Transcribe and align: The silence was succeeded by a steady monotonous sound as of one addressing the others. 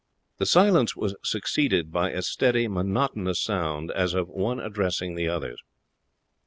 The 0.39 0.47
silence 0.47 0.95
was 0.95 1.15
succeeded 1.23 1.91
by 1.91 2.09
a 2.09 2.23
steady 2.23 2.67
monotonous 2.67 3.39
sound 3.39 3.91
as 3.91 4.15
of 4.15 4.29
one 4.29 4.59
addressing 4.59 5.13
the 5.13 5.27
others. 5.27 5.61